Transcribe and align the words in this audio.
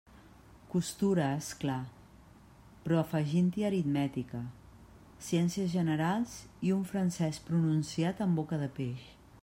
Costura, 0.75 1.25
és 1.41 1.49
clar, 1.63 1.81
però 2.85 2.97
afegint-hi 3.01 3.67
aritmètica, 3.69 4.41
ciències 5.27 5.69
generals, 5.75 6.33
i 6.69 6.73
un 6.79 6.83
francés 6.95 7.43
pronunciat 7.51 8.25
amb 8.27 8.43
boca 8.43 8.61
de 8.65 8.73
peix. 8.81 9.07